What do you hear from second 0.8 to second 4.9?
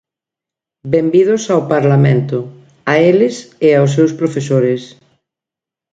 Benvidos ao Parlamento, a eles e aos seus profesores.